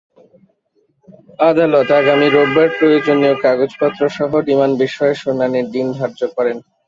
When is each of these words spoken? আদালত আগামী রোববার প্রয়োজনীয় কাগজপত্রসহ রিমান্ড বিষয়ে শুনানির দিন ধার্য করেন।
আদালত 1.41 1.89
আগামী 2.01 2.27
রোববার 2.27 2.69
প্রয়োজনীয় 2.77 3.35
কাগজপত্রসহ 3.43 4.31
রিমান্ড 4.41 4.75
বিষয়ে 4.83 5.15
শুনানির 5.15 5.67
দিন 5.71 5.87
ধার্য 5.97 6.19
করেন। 6.35 6.57